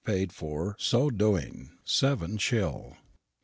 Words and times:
Pade 0.03 0.33
forr 0.33 0.73
so 0.79 1.11
doeing, 1.11 1.77
sevven 1.85 2.39
shill." 2.39 2.97